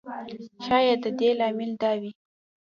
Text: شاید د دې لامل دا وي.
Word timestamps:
شاید 0.65 0.97
د 1.03 1.07
دې 1.19 1.29
لامل 1.39 1.71
دا 1.81 1.91
وي. 2.01 2.11